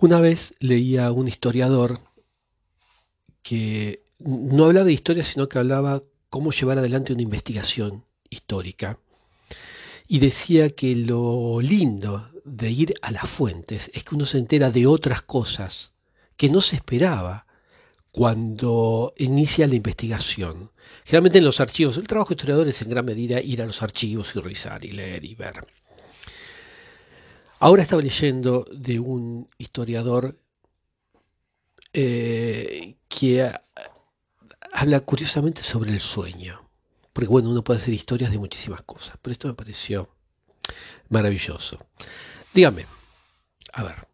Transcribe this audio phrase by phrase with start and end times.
[0.00, 2.00] Una vez leía un historiador
[3.42, 8.98] que no hablaba de historia, sino que hablaba cómo llevar adelante una investigación histórica.
[10.08, 14.70] Y decía que lo lindo de ir a las fuentes es que uno se entera
[14.70, 15.92] de otras cosas
[16.34, 17.46] que no se esperaba
[18.10, 20.70] cuando inicia la investigación.
[21.04, 23.82] Generalmente en los archivos, el trabajo de historiador es en gran medida ir a los
[23.82, 25.66] archivos y revisar y leer y ver.
[27.62, 30.40] Ahora estaba leyendo de un historiador
[31.92, 33.52] eh, que
[34.72, 36.70] habla curiosamente sobre el sueño.
[37.12, 40.08] Porque bueno, uno puede hacer historias de muchísimas cosas, pero esto me pareció
[41.10, 41.76] maravilloso.
[42.54, 42.86] Dígame,
[43.74, 44.08] a ver,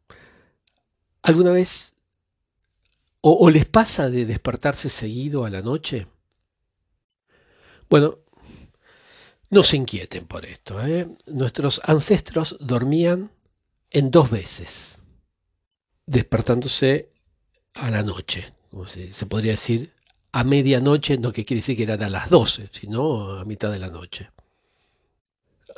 [1.23, 1.95] ¿alguna vez
[3.21, 6.09] o, les pasa de despertarse seguido a la noche?
[7.89, 8.19] Bueno,
[9.51, 10.85] no se inquieten por esto.
[10.85, 11.09] ¿eh?
[11.27, 13.31] Nuestros ancestros dormían
[13.97, 14.99] en dos veces,
[16.05, 17.15] despertándose
[17.73, 19.95] a la noche, como se, podría decir
[20.33, 23.79] a medianoche, no que quiere decir que era a las 12, sino a mitad de
[23.79, 24.31] la noche.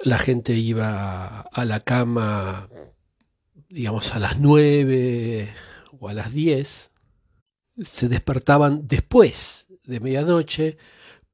[0.02, 2.68] La gente iba a la cama,
[3.68, 5.54] digamos, a las 9
[6.00, 6.90] o a las 10,
[7.76, 10.76] se despertaban después de medianoche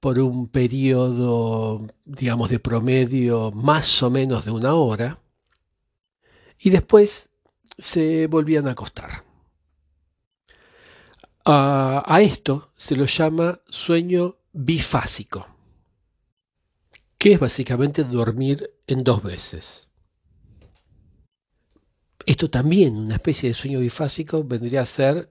[0.00, 5.23] por un periodo, digamos, de promedio más o menos de una hora,
[6.64, 7.28] y después
[7.76, 9.22] se volvían a acostar.
[11.44, 15.46] A, esto se lo llama sueño bifásico,
[17.18, 19.90] que es básicamente dormir en dos veces.
[22.24, 25.30] Esto también, una especie de sueño bifásico, vendría a ser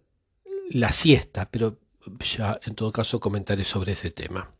[0.70, 1.80] la siesta, pero
[2.20, 4.54] ya en todo caso comentaré sobre ese tema.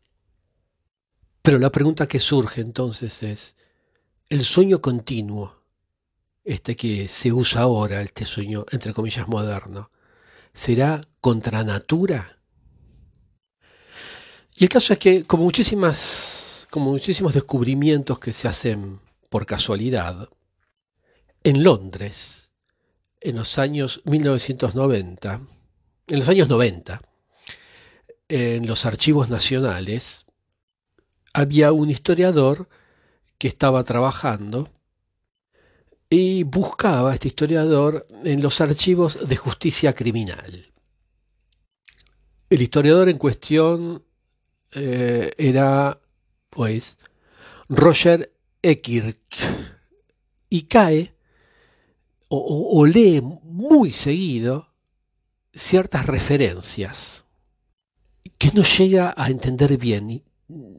[1.40, 3.54] Pero la pregunta que surge entonces es,
[4.28, 5.63] ¿el sueño continuo,
[6.44, 9.90] este que se usa ahora, este sueño entre comillas moderno,
[10.52, 12.38] será contra natura?
[14.54, 20.28] Y el caso es que, como, muchísimas, como muchísimos descubrimientos que se hacen por casualidad,
[21.42, 22.52] en Londres,
[23.20, 25.40] en los años 1990,
[26.06, 27.02] en los años 90,
[28.28, 30.26] en los archivos nacionales,
[31.32, 32.68] había un historiador
[33.38, 34.70] que estaba trabajando
[36.10, 40.72] y buscaba este historiador en los archivos de justicia criminal.
[42.50, 44.04] El historiador en cuestión
[44.74, 46.00] eh, era,
[46.50, 46.98] pues,
[47.68, 48.32] Roger
[48.62, 49.18] Ekirk
[50.50, 51.14] y cae
[52.28, 54.72] o, lee muy seguido
[55.52, 57.24] ciertas referencias
[58.38, 60.24] que no llega a entender bien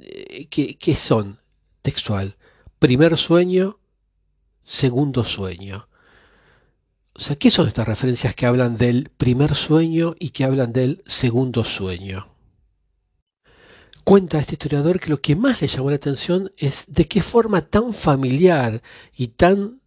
[0.02, 1.40] eh, qué son
[1.82, 2.36] textual.
[2.80, 3.80] Primer sueño,
[4.66, 5.88] segundo sueño.
[7.14, 11.02] O sea, ¿qué son estas referencias que hablan del primer sueño y que hablan del
[11.06, 12.28] segundo sueño?
[14.04, 17.62] Cuenta este historiador que lo que más le llamó la atención es de qué forma
[17.62, 18.82] tan familiar
[19.16, 19.82] y tan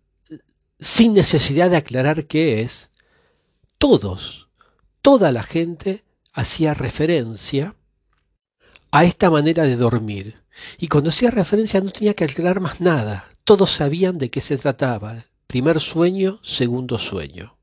[0.80, 2.90] sin necesidad de aclarar qué es,
[3.78, 4.48] todos,
[5.02, 7.74] toda la gente hacía referencia
[8.90, 10.42] a esta manera de dormir.
[10.78, 14.59] Y cuando hacía referencia no tenía que aclarar más nada, todos sabían de qué se
[14.59, 15.25] trataba.
[15.47, 17.56] Primer sueño, segundo sueño.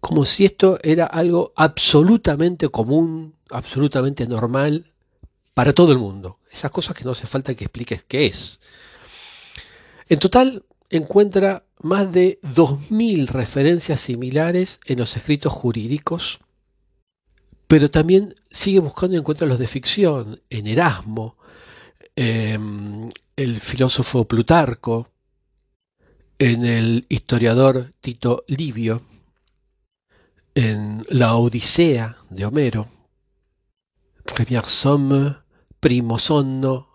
[0.00, 4.90] Como si esto era algo absolutamente común, absolutamente normal
[5.54, 6.40] para todo el mundo.
[6.50, 8.58] Esas cosas que no hace falta que expliques qué es.
[10.08, 16.40] En total encuentra más de 2.000 referencias similares en los escritos jurídicos,
[17.68, 21.36] pero también sigue buscando y encuentra los de ficción, en Erasmo,
[22.16, 25.10] Em, el filósofo Plutarco,
[26.38, 29.02] en el historiador Tito Livio,
[30.54, 32.88] en la Odisea de Homero,
[34.24, 35.38] Premier Somme,
[35.80, 36.88] Primo Sonno,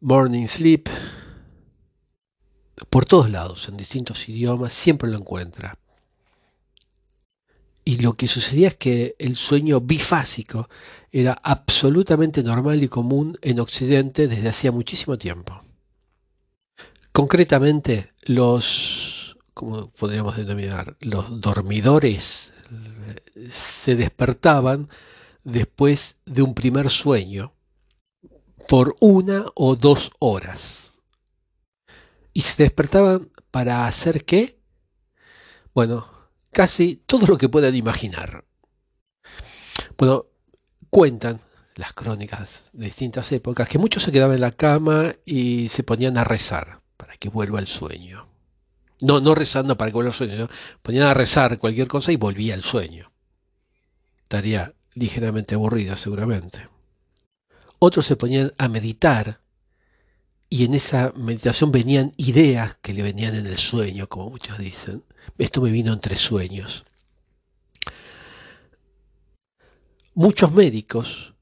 [0.00, 0.88] Morning Sleep,
[2.88, 5.78] por todos lados, en distintos idiomas, siempre lo encuentra.
[7.84, 10.68] Y lo que sucedía es que el sueño bifásico
[11.10, 15.62] era absolutamente normal y común en Occidente desde hacía muchísimo tiempo.
[17.12, 22.52] Concretamente, los, como podríamos denominar, los dormidores
[23.36, 24.88] eh, se despertaban
[25.44, 27.52] después de un primer sueño
[28.66, 31.02] por una o dos horas.
[32.32, 34.58] ¿Y se despertaban para hacer qué?
[35.74, 36.13] Bueno,
[36.54, 38.46] casi todo lo que puedan imaginar.
[39.98, 40.24] Bueno,
[40.88, 41.40] cuentan
[41.74, 46.16] las crónicas de distintas épocas que muchos se quedaban en la cama y se ponían
[46.16, 48.28] a rezar para que vuelva el sueño.
[49.00, 50.48] No, no rezando para que vuelva el sueño,
[50.82, 53.12] ponían a rezar cualquier cosa y volvía el sueño.
[54.22, 56.68] Estaría ligeramente aburrida seguramente.
[57.78, 59.40] Otros se ponían a meditar
[60.48, 65.02] y en esa meditación venían ideas que le venían en el sueño, como muchos dicen.
[65.38, 66.84] Esto me vino entre sueños.
[70.14, 71.34] Muchos médicos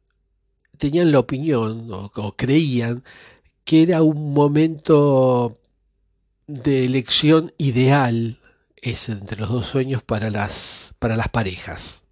[0.79, 3.05] tenían la opinión o, creían
[3.64, 5.58] que era un momento
[6.46, 8.40] de elección ideal
[8.76, 12.02] ese entre los dos sueños para las, para las parejas.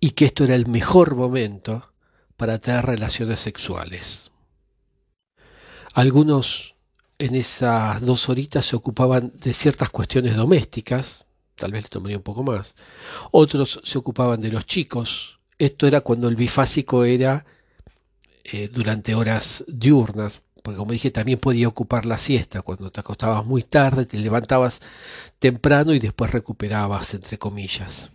[0.00, 1.92] Y que esto era el mejor momento
[2.36, 4.30] para tener relaciones sexuales.
[5.94, 6.76] Algunos
[7.20, 12.22] en esas dos horitas se ocupaban de ciertas cuestiones domésticas, tal vez les tomaría un
[12.22, 12.74] poco más.
[13.30, 15.38] Otros se ocupaban de los chicos.
[15.58, 17.44] Esto era cuando el bifásico era
[18.44, 23.44] eh, durante horas diurnas, porque como dije, también podía ocupar la siesta, cuando te acostabas
[23.44, 24.80] muy tarde, te levantabas
[25.38, 28.12] temprano y después recuperabas, entre comillas.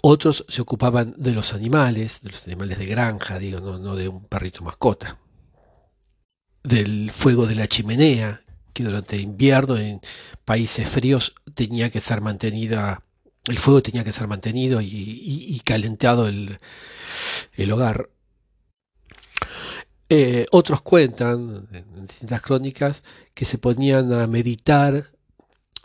[0.00, 4.24] Otros se ocupaban de los animales, de los animales de granja, digo, no, de un
[4.24, 5.18] perrito mascota.
[6.62, 8.40] Del fuego de la chimenea,
[8.72, 10.00] que durante invierno en
[10.44, 13.02] países fríos tenía que ser mantenida,
[13.46, 16.58] el fuego tenía que ser mantenido y, calentado el,
[17.54, 18.08] el hogar.
[20.08, 23.02] Eh, otros cuentan, en distintas crónicas,
[23.34, 25.10] que se ponían a meditar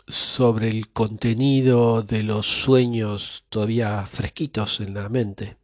[0.06, 5.56] sobre el contenido de los sueños todavía fresquitos en la mente.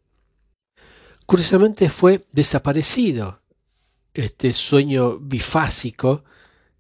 [1.27, 3.41] Curiosamente fue desaparecido
[4.15, 6.25] este sueño bifásico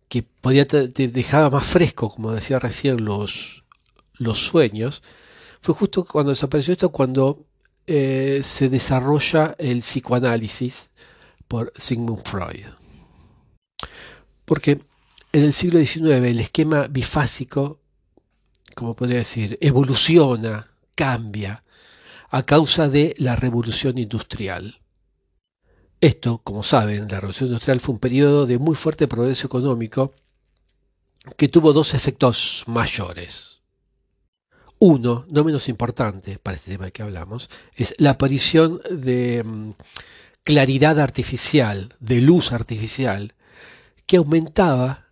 [0.09, 3.65] que podía te dejaba más fresco, como decía recién, los,
[4.15, 5.03] los sueños.
[5.61, 7.45] Fue justo cuando desapareció esto cuando
[7.87, 10.91] eh, se desarrolla el psicoanálisis
[11.49, 12.67] por Sigmund Freud.
[14.45, 14.81] Porque
[15.33, 17.81] en el siglo XIX el esquema bifásico,
[18.75, 21.65] como podría decir, evoluciona, cambia,
[22.31, 24.81] a causa de la revolución industrial.
[26.05, 30.12] Esto, como saben, la revolución industrial fue un periodo de muy fuerte progreso económico
[31.39, 33.61] que tuvo dos efectos mayores.
[34.79, 39.71] Uno, no menos importante para este tema que hablamos, es la aparición de mm,
[40.43, 43.33] claridad artificial, de luz artificial,
[44.05, 45.07] que aumentaba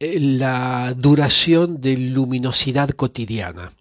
[0.00, 3.74] eh, la duración de luminosidad cotidiana.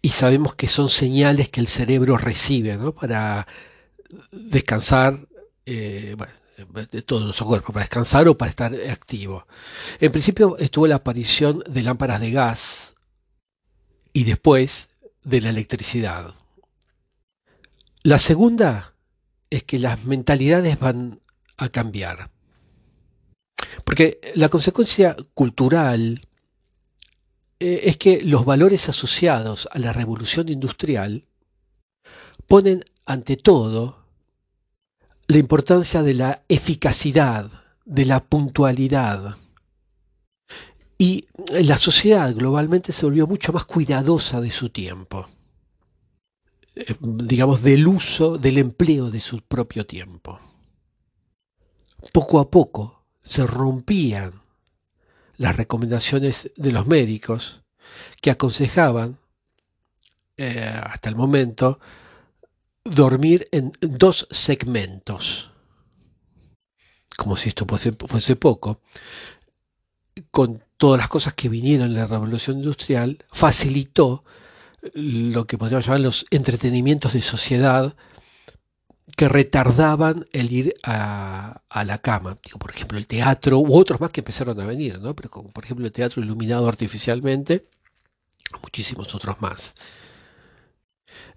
[0.00, 3.46] Y sabemos que son señales que el cerebro recibe para
[4.30, 5.18] descansar,
[5.66, 6.16] eh,
[6.90, 9.46] de todo nuestro cuerpo, para descansar o para estar activo.
[10.00, 12.94] En principio estuvo la aparición de lámparas de gas
[14.12, 14.88] y después
[15.24, 16.34] de la electricidad.
[18.02, 18.94] La segunda
[19.50, 21.20] es que las mentalidades van
[21.56, 22.30] a cambiar.
[23.84, 26.26] Porque la consecuencia cultural
[27.60, 31.26] eh, es que los valores asociados a la revolución industrial
[32.48, 34.01] ponen ante todo
[35.32, 37.50] la importancia de la eficacidad,
[37.86, 39.36] de la puntualidad.
[40.98, 45.26] Y la sociedad globalmente se volvió mucho más cuidadosa de su tiempo.
[46.74, 50.38] Eh, digamos, del uso, del empleo de su propio tiempo.
[52.12, 54.42] Poco a poco se rompían
[55.38, 57.62] las recomendaciones de los médicos
[58.20, 59.18] que aconsejaban,
[60.36, 61.80] eh, hasta el momento,
[62.84, 65.50] dormir en dos segmentos.
[67.16, 68.80] Como si esto fuese, poco,
[70.30, 74.24] con todas las cosas que vinieron en la revolución industrial, facilitó
[74.94, 77.94] lo que podríamos llamar los entretenimientos de sociedad
[79.16, 82.38] que retardaban el ir a, la cama.
[82.58, 85.14] por ejemplo, el teatro, u otros más que empezaron a venir, ¿no?
[85.14, 87.68] Pero como por ejemplo el teatro iluminado artificialmente,
[88.62, 89.74] muchísimos otros más.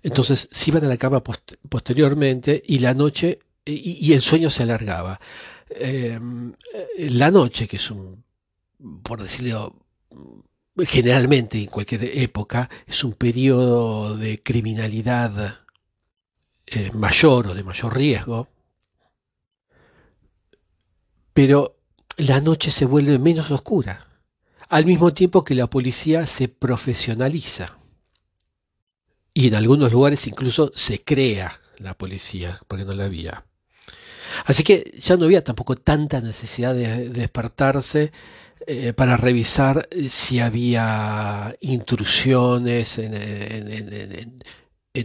[0.01, 5.20] Entonces se iban a la cama posteriormente y la noche, y, el sueño se alargaba.
[5.70, 6.53] Em,
[6.98, 8.24] la noche, que es un,
[9.03, 9.75] por decirlo
[10.84, 15.60] generalmente en cualquier época, es un periodo de criminalidad
[16.67, 18.50] eh, mayor o de mayor riesgo,
[21.34, 21.77] pero
[22.17, 24.08] la noche se vuelve menos oscura,
[24.70, 27.77] al mismo tiempo que la policía se profesionaliza.
[29.37, 33.43] Y en algunos lugares incluso se crea la policía, porque no la había.
[34.45, 38.13] Así que ya no había tampoco tanta necesidad de despertarse
[38.65, 44.39] eh, para revisar si había intrusiones en,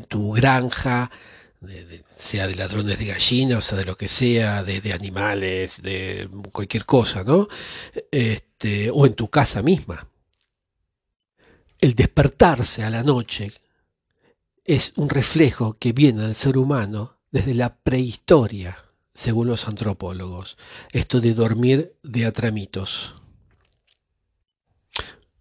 [0.06, 1.10] tu granja,
[2.16, 6.84] sea de ladrones de gallinas, o sea, de lo que sea, de, animales, de cualquier
[6.84, 7.48] cosa, ¿no?
[8.12, 10.06] Este, o en tu casa misma.
[11.80, 13.50] El despertarse a la noche
[14.64, 20.56] es un reflejo que viene del ser humano desde la prehistoria, según los antropólogos.
[20.92, 23.14] Esto de dormir de atramitos.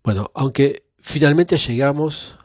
[0.04, 2.38] Bueno, aunque finalmente llegamos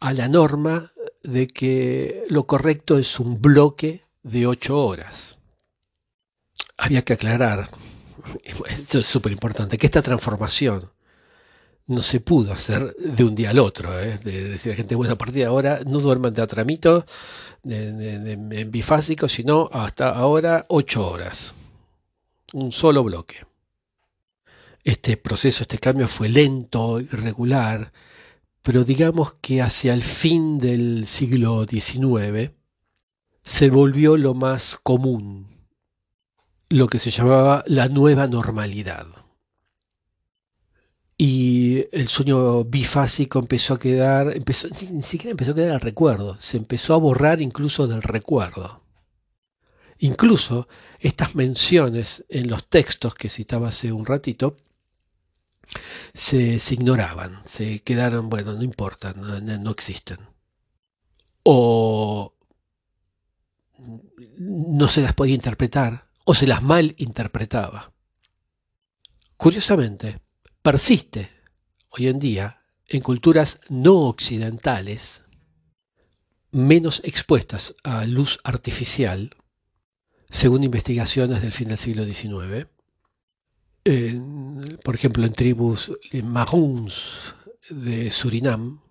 [0.00, 5.38] a la norma de que lo correcto es un bloque de ocho horas.
[6.76, 7.70] Había que aclarar,
[8.68, 10.90] esto es súper importante, que esta transformación
[11.88, 13.98] no se pudo hacer de un día al otro.
[13.98, 14.18] ¿eh?
[14.22, 17.04] De decir a la gente, bueno, a partir de ahora no duerman de atramito,
[17.64, 21.54] en bifásico, sino hasta ahora ocho horas.
[22.52, 23.46] Un solo bloque.
[24.84, 27.92] Este proceso, este cambio fue lento, irregular,
[28.62, 32.52] pero digamos que hacia el fin del siglo XIX
[33.42, 35.46] se volvió lo más común,
[36.68, 39.06] lo que se llamaba la nueva normalidad.
[41.20, 46.40] Y el sueño bifásico empezó a quedar, empezó, ni siquiera empezó a quedar al recuerdo,
[46.40, 48.84] se empezó a borrar incluso del recuerdo.
[49.98, 50.68] Incluso
[51.00, 54.54] estas menciones en los textos que citaba hace un ratito
[56.14, 60.18] se, ignoraban, se quedaron, bueno, no importa, no, existen.
[61.42, 62.34] O
[64.38, 67.92] no se las podía interpretar, o se las mal interpretaba.
[69.36, 70.20] Curiosamente,
[70.62, 71.30] persiste
[71.90, 75.22] hoy en día en culturas no occidentales
[76.50, 79.36] menos expuestas a luz artificial,
[80.30, 82.66] según investigaciones del fin del siglo XIX,
[84.84, 87.34] por ejemplo, en tribus maroons
[87.70, 88.82] de Surinam,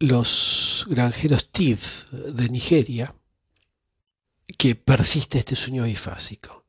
[0.00, 1.78] los granjeros Tiv
[2.10, 3.14] de Nigeria,
[4.58, 6.63] que persiste este sueño bifásico.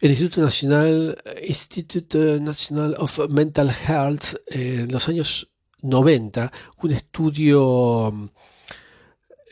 [0.00, 5.50] El Instituto Nacional, Institute National of Mental Health, en los años
[5.82, 6.50] 90,
[6.82, 8.30] un estudio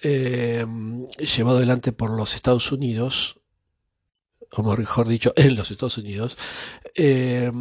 [0.03, 0.65] eh,
[1.19, 3.41] llevado adelante por los Estados Unidos,
[4.53, 6.39] o mejor dicho, en los Estados Unidos,
[6.95, 7.53] eh,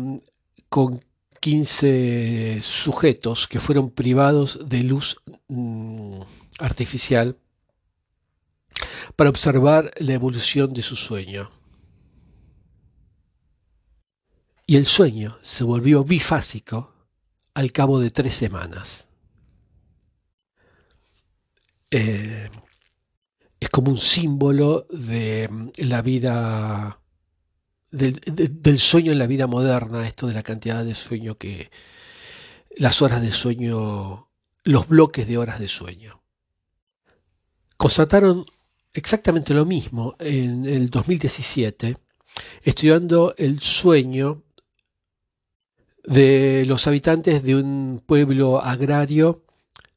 [0.70, 1.04] con
[1.42, 5.18] 15 sujetos que fueron privados de luz
[5.50, 6.22] mm,
[6.60, 7.36] artificial
[9.18, 11.57] para observar la evolución de su sueño.
[14.70, 16.94] Y el sueño se volvió bifásico
[17.54, 19.08] al cabo de tres semanas.
[21.90, 22.50] Eh,
[23.62, 27.00] es como un símbolo de mm, la vida,
[27.92, 31.72] del, sueño en la vida moderna, esto de la cantidad de sueño que,
[32.76, 34.30] las horas de sueño,
[34.66, 36.22] los bloques de horas de sueño.
[37.78, 38.46] Constataron
[38.94, 41.98] exactamente lo mismo en el 2017,
[42.64, 44.44] estudiando el sueño
[46.08, 49.44] de los habitantes de un pueblo agrario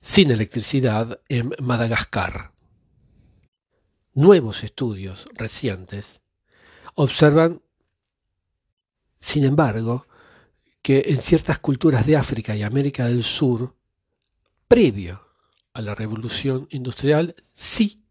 [0.00, 2.52] sin electricidad en Madagascar.
[4.12, 6.20] Nuevos estudios recientes
[6.96, 7.62] observan,
[9.20, 10.08] sin embargo,
[10.82, 13.76] que en ciertas culturas de África y América del Sur,
[14.66, 15.24] previo
[15.74, 18.02] a la revolución industrial, sí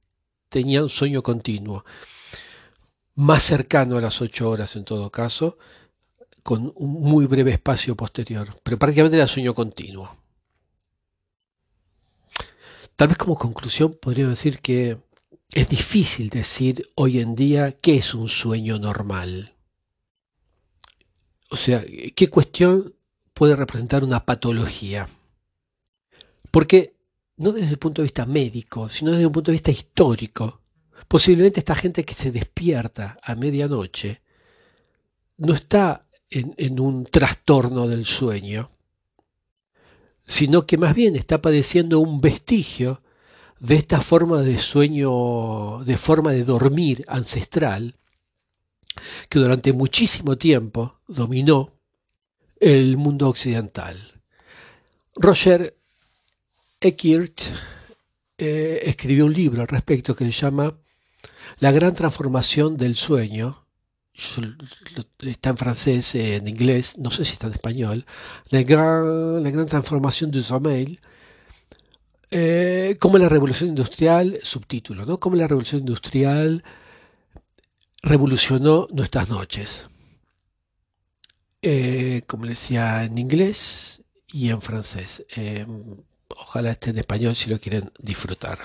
[0.47, 1.83] tenían sueño continuo,
[3.15, 5.57] más cercano a las ocho horas en todo caso,
[6.49, 10.17] con un muy breve espacio posterior, pero prácticamente era sueño continuo.
[12.95, 14.97] Tal vez como conclusión podría decir que
[15.51, 19.53] es difícil decir hoy en día qué es un sueño normal.
[21.51, 22.95] O sea, qué cuestión
[23.35, 25.07] puede representar una patología.
[26.49, 26.95] Porque
[27.37, 30.61] no desde el punto de vista médico, sino desde un punto de vista histórico,
[31.07, 34.23] posiblemente esta gente que se despierta a medianoche
[35.37, 38.69] no está en, un trastorno del sueño,
[40.25, 43.01] sino que más bien está padeciendo un vestigio
[43.59, 47.95] de esta forma de sueño, de forma de dormir ancestral,
[49.27, 51.73] que durante muchísimo tiempo dominó
[52.59, 53.97] el mundo occidental.
[55.15, 55.75] Roger
[56.79, 57.41] Eckert
[58.37, 60.77] eh, escribió un libro al respecto que se llama
[61.59, 63.65] La gran transformación del sueño.
[65.19, 68.05] Está en francés, en inglés, no sé si está en español.
[68.49, 70.99] La gran, la gran transformación du sommeil
[72.31, 75.19] eh, como la revolución industrial, subtítulo, ¿no?
[75.19, 76.63] Cómo la revolución industrial
[78.03, 79.89] revolucionó nuestras noches.
[81.61, 85.25] Eh, como decía en inglés y en francés.
[85.35, 85.65] Eh,
[86.29, 88.59] ojalá esté en español si lo quieren disfrutar.